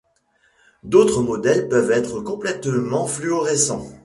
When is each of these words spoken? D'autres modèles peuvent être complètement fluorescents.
D'autres 0.81 1.21
modèles 1.21 1.67
peuvent 1.69 1.91
être 1.91 2.21
complètement 2.21 3.05
fluorescents. 3.05 3.85